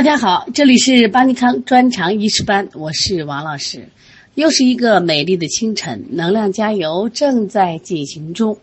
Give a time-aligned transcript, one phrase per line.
[0.00, 3.86] 大家好，这里是邦尼康专长医师班，我是王老师。
[4.34, 8.56] 又是一个美丽的清晨，能量加油正在进行中。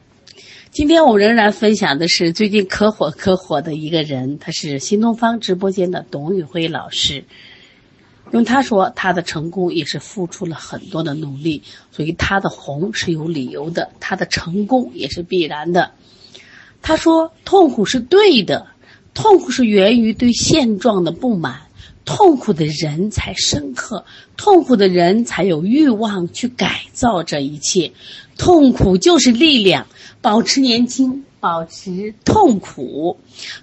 [0.71, 7.23] 今天我仍然分享的是最近可火可火的一个人，他是新东方直播间的董宇辉老师。
[8.31, 11.61] 用他说，他的成功也是付出了很多的努力，
[11.91, 15.91] 所以他的红是有理由的，他的成功也是必然的。
[16.81, 18.65] 他说，痛苦是对的。
[19.17, 21.61] 痛苦是源于对现状的不满，
[22.05, 24.05] 痛苦的人才深刻，
[24.37, 27.91] 痛苦的人才有欲望去改造这一切，
[28.37, 29.87] 痛苦就是力量，
[30.21, 31.23] 保持年轻。
[31.39, 33.17] 保持痛苦，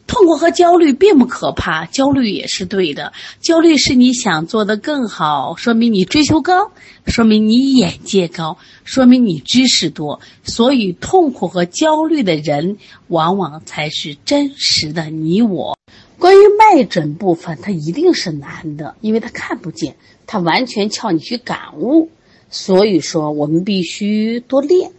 [0.07, 3.13] 痛苦和焦虑并不可怕，焦虑也是对的。
[3.41, 6.71] 焦虑是你想做的更好，说明你追求高，
[7.07, 10.21] 说明你眼界高，说明你知识多。
[10.45, 12.79] 所以，痛苦和焦虑的人，
[13.09, 15.77] 往往才是真实的你我。
[16.19, 22.09] 关于脉诊部分，它一定是难的，因为它看不见，它完全靠你去感悟。
[22.51, 24.93] 所以说，我们必须多练。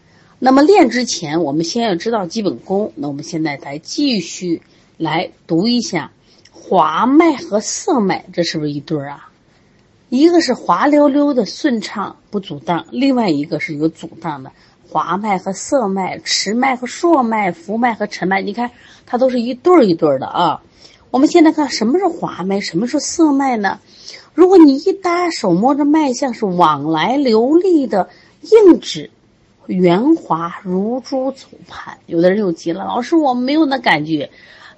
[0.45, 2.93] 那么练之前，我们先要知道基本功。
[2.93, 4.61] 那我们现在再继续
[4.95, 6.11] 来读一下
[6.51, 9.31] 滑脉和涩脉，这是不是一对儿啊？
[10.09, 14.51] 一个是滑溜溜的顺畅不阻荡，另外一个是有阻荡的
[14.87, 18.43] 滑脉和涩脉、迟脉和硕脉、浮脉和沉脉。
[18.43, 18.69] 你看，
[19.07, 20.61] 它都是一对儿一对儿的啊。
[21.09, 23.79] 我们现在看什么是滑脉，什么是涩脉呢？
[24.35, 28.09] 如果你一搭手摸着脉象是往来流利的
[28.41, 29.09] 硬指。
[29.67, 34.29] 圆滑如珠走盘，有的人又急了，老师我没有那感觉，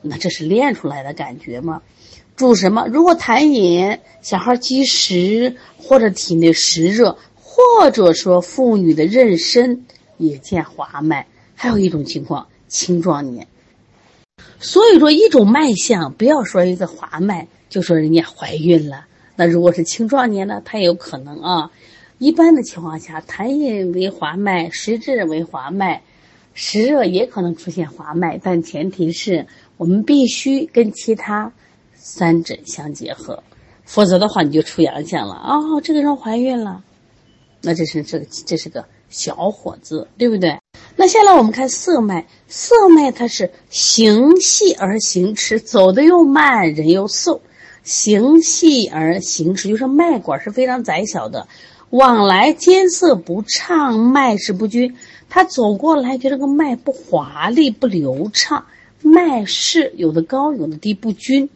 [0.01, 1.81] 那这是练出来的感觉吗？
[2.35, 2.85] 主什么？
[2.87, 9.79] 如果痰饮、小孩积食或者体内湿热，或者说妇女的妊娠
[10.17, 13.47] 也见滑脉，还有一种情况青壮年。
[14.59, 21.71] 所以说一种脉象，不要说一个滑脉就说人家怀孕了，那如果是青壮年呢，他也有可能啊。
[22.19, 26.01] 一般的情况下，痰饮为滑脉，实质为滑脉，
[26.53, 29.45] 湿热也可能出现滑脉，但前提是
[29.77, 31.51] 我们必须跟其他
[31.93, 33.43] 三诊相结合，
[33.85, 36.83] 否则的话你就出阳象了哦，这个人怀孕了，
[37.61, 40.57] 那这是这个这是个小伙子，对不对？
[40.95, 47.41] 那下来我们看色脉，色脉它是行细而行迟，走的又慢，人又瘦，
[47.83, 51.47] 行细而行迟，就是脉管是非常窄小的。
[51.89, 54.95] 往来间涩不畅，脉势不均。
[55.29, 58.65] 他走过来，觉得这个脉不华丽、不流畅，
[59.01, 61.49] 脉势有的高，有的低，不均。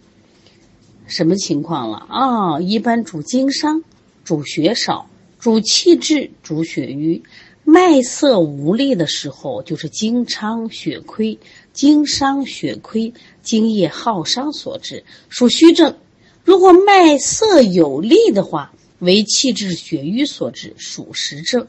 [1.07, 2.61] 什么情况了啊？
[2.61, 3.83] 一般主经商，
[4.23, 5.07] 主血少，
[5.39, 7.23] 主气滞，主血瘀。
[7.63, 11.37] 脉涩无力的时候，就是经伤血亏、
[11.73, 15.95] 经伤血亏、精液耗伤所致，属虚症。
[16.43, 21.67] 如果脉涩有力的话，为气滞血瘀所致，属实症。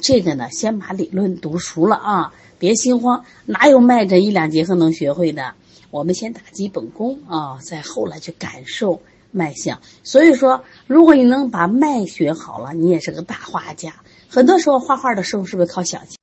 [0.00, 3.24] 这个呢，先把理论读熟了啊，别心慌。
[3.46, 5.54] 哪有脉诊一两节课能学会的？
[5.90, 9.02] 我们先打基本功啊，再后来去感受
[9.32, 9.80] 脉象。
[10.04, 13.92] 所以说，如果你能把脉学好了，你也是个大画家。
[14.28, 16.14] 很多时候画画的时候是不是靠想象？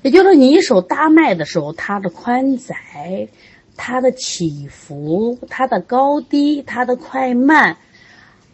[0.00, 3.28] 也就是，你一手搭脉的时候，它的宽窄、
[3.76, 7.76] 它的起伏、它的高低、它的快慢。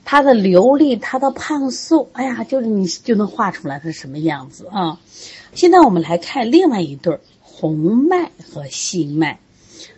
[0.05, 5.01] 它的流利，它的胖瘦，哎呀，就是你就能画出来它是什么样子啊！
[5.55, 9.39] 现在我们来看另外一对儿红脉和细脉。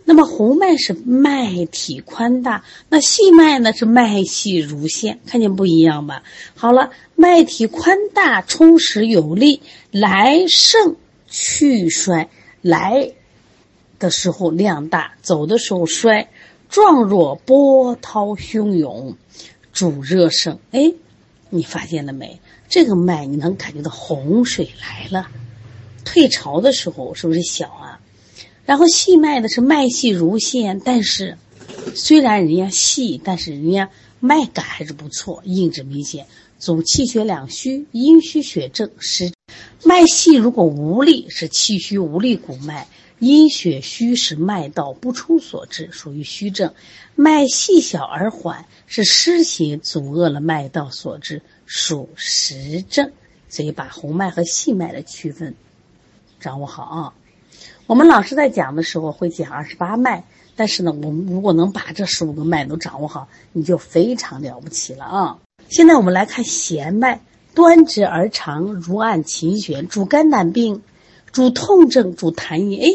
[0.03, 6.23] 那么红脉是脉体宽大，那细脉呢是脉细如线，看见不一样吧？
[6.55, 10.95] 好了，脉体宽大，充实有力，来盛
[11.27, 12.29] 去衰，
[12.61, 13.11] 来
[13.99, 16.29] 的时候量大，走的时候衰，
[16.69, 19.17] 状若波涛汹涌。
[19.73, 20.93] 主热盛，哎，
[21.49, 22.39] 你发现了没？
[22.69, 25.29] 这个脉你能感觉到洪水来了，
[26.03, 27.99] 退潮的时候是不是小啊？
[28.65, 31.37] 然后细脉的是脉细如线，但是
[31.95, 33.89] 虽然人家细，但是人家
[34.19, 36.25] 脉感还是不错，硬质明显，
[36.59, 39.31] 主气血两虚，阴虚血症，湿
[39.83, 42.87] 脉细如果无力，是气虚无力骨脉。
[43.19, 46.69] 阴血虚是脉道不出所致，属于虚症；
[47.15, 53.11] 脉细小而缓，是湿邪阻遏了脉道所致，属实症。
[53.49, 55.55] 所以把红脉和细脉的区分
[56.39, 57.13] 掌握好啊。
[57.87, 60.23] 我们老师在讲的时候会讲二十八脉，
[60.55, 65.39] 但是呢，我们如果能把这十五个脉都掌握好，你就非常了不起了啊。
[65.69, 67.21] 现在我们来看弦脉，
[67.55, 70.83] 端直而长，如按琴弦，主肝胆病。
[71.31, 72.79] 主痛症，主痰饮。
[72.81, 72.87] 哎，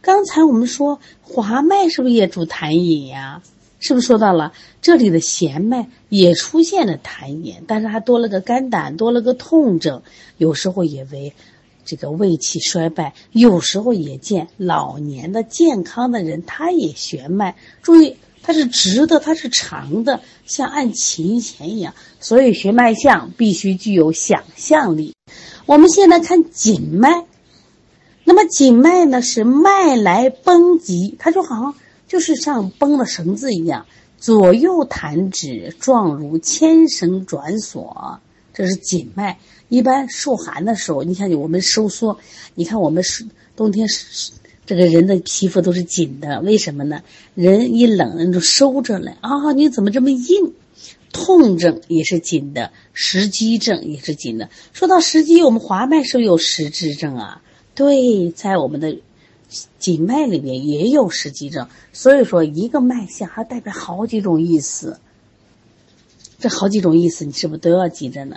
[0.00, 3.42] 刚才我们说滑脉是不是也主痰饮呀？
[3.80, 4.52] 是不是说到了
[4.82, 10.02] 这里的弦脉也出现了痰饮，但是还多了个肝胆，多了个痛症，
[10.36, 11.32] 有时候也为
[11.84, 25.14] 这个胃气衰败，有时候也见老年的健康的人他也弦脉，注意它是直的，它是长的，像按琴弦一样，所以弦脉象必须具有想象力。
[25.66, 27.26] 我们现在看紧脉，
[28.28, 31.74] 那么紧脉呢是脉来绷急，它就好像。
[32.06, 33.84] 就是像绷了绳子一样，
[34.18, 38.20] 左右弹指，状如牵绳转锁，
[38.54, 39.38] 这是紧脉。
[39.68, 42.18] 一般受寒的时候，你看我们收缩，
[42.54, 43.26] 你看我们是
[43.56, 44.32] 冬天是
[44.64, 47.02] 这个人的皮肤都是紧的，为什么呢？
[47.34, 49.52] 人一冷人就收着了啊！
[49.52, 50.54] 你怎么这么硬？
[51.12, 54.48] 痛症也是紧的，食积症也是紧的。
[54.72, 57.42] 说到食积，我们滑脉是不是有食滞症啊？
[57.78, 58.98] 对，在我们的。
[59.78, 65.00] 紧脉里面也有实积症，所以说一个脉象还代表好几种意思。
[66.38, 68.36] 这好几种意思，你是不是都要记着呢？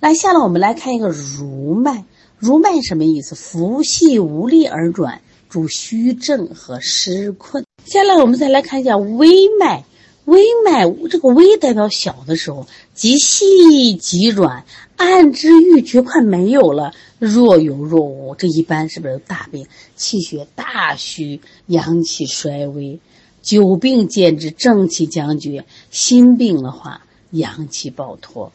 [0.00, 2.06] 来，下来我们来看一个濡脉。
[2.38, 3.34] 濡脉什么意思？
[3.34, 5.20] 腹系无力而转，
[5.50, 7.66] 主虚症和湿困。
[7.84, 9.84] 下来我们再来看一下微脉。
[10.24, 14.64] 微脉这个微代表小的时候，极细极软，
[14.96, 16.92] 按之欲绝，快没有了。
[17.18, 19.66] 若有若无，这一般是不是大病？
[19.96, 23.00] 气血大虚，阳气衰微，
[23.42, 25.64] 久病见之，正气将绝。
[25.90, 28.52] 心病的话，阳气暴脱。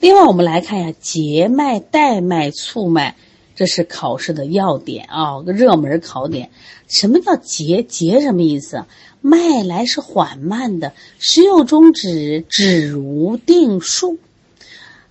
[0.00, 3.16] 另外，我们来看一下结脉、带脉、促脉，
[3.62, 6.50] 这是考试的要点啊，热门考点。
[6.88, 7.84] 什么叫结？
[7.84, 8.86] 结什么意思？
[9.20, 14.18] 脉来是缓慢的，时有终止，止无定数，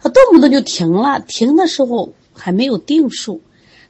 [0.01, 2.13] 它动不动就停了，停的时候。
[2.33, 3.42] 还没有定数，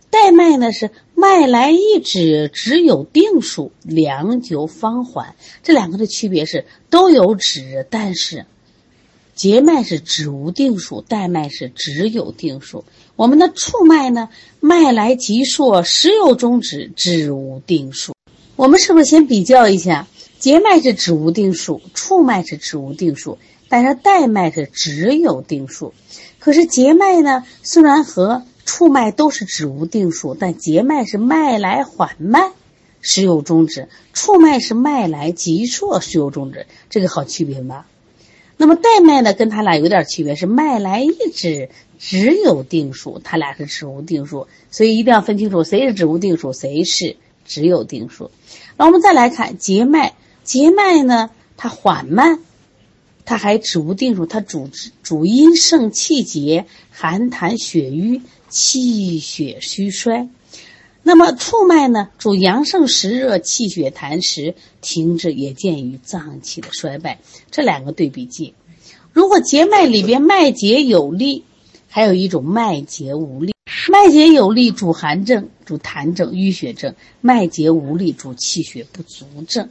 [0.10, 5.36] 带脉呢是脉来一止，只有定数，良久方缓。
[5.64, 8.46] 这两个的区别是都有止，但是
[9.42, 12.86] 结脉是指无定数，带脉是只有定数。
[13.16, 14.30] 我们的触脉呢，
[14.60, 18.14] 脉来急数，时有终止，止无定数。
[18.56, 20.08] 我们是不是先比较一下？
[20.38, 25.96] 结脉是指无定数，触脉是指无定数，但是带脉是只有定数。
[26.38, 32.52] 可是结脉呢，虽然和触脉都是指无定数，但结脉是脉来缓慢，
[33.02, 36.68] 时有终止；触脉是脉来急数，时有终止。
[36.92, 37.88] 这个好区别吧？
[38.62, 44.46] 那么带脉呢，跟它俩有点区别，是脉来一指，只有定数，它俩是指无定数。
[44.70, 48.30] 所以一定要分清楚，谁是指无定数，谁是只有定数。
[48.78, 50.14] 那我们再来看结脉，
[50.44, 52.40] 结脉呢，它缓慢。
[53.26, 54.70] 它还指无定数，它主
[55.02, 60.30] 主阴盛气结，寒痰血瘀，气血虚衰。
[61.04, 67.20] 那么触脉呢，主阳盛实热，气血痰实，停滞也见于脏器的衰败。
[67.50, 68.54] 这两个对比记。
[69.12, 71.44] 如果结脉里边脉结有力，
[71.90, 73.52] 还有一种脉结无力。
[73.90, 79.70] 脉结有力主寒症，主痰症、淤血症；脉结无力主气血不足症。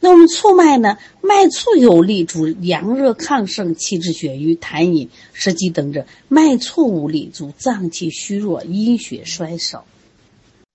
[0.00, 0.96] 那我们促脉呢？
[1.20, 9.84] 脉促有力，主阳热亢盛，气滞血瘀，痰饮食积等症；脉促无力，主脏气虚弱，阴血衰少。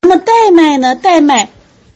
[0.04, 0.96] 那么带脉呢？
[0.96, 1.48] 带脉，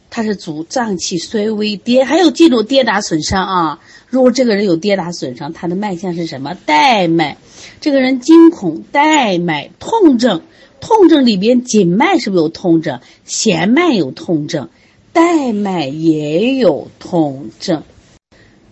[0.08, 3.80] 它是主脏气衰微，跌还有记住跌打损伤啊！
[4.08, 6.54] 如果这个人有跌打损伤，他的脉象是什么？
[6.54, 7.36] 带脉。
[7.82, 10.40] 这个人惊恐，带脉痛症，
[10.80, 13.00] 痛症里边紧脉是不是有痛症？
[13.26, 14.70] 弦脉有痛症。
[15.12, 17.82] 带脉也有痛症。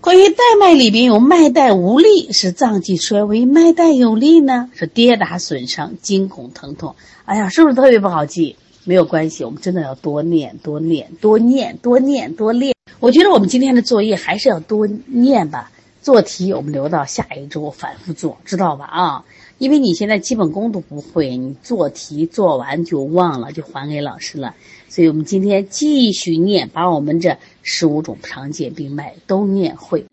[0.00, 6.96] 关于带脉里边有脉带无力，是脏器衰微；脉带有力呢，是跌打损伤、惊恐疼痛。
[7.26, 8.56] 哎呀，是不是特别不好记？
[8.86, 12.72] 没有关系，我们真的要多念、多念、多念、多念、多练。
[13.00, 15.72] 我觉得我们今天的作业还是要多念吧。
[16.02, 18.84] 做题我们留到下一周反复做，知道吧？
[18.84, 19.24] 啊，
[19.58, 24.54] 因为你现在基本功都不会，你做题做完就忘了，就还给老师了。
[24.88, 30.04] 所以我们今天继续念，把我们这十五种常见病脉都念会。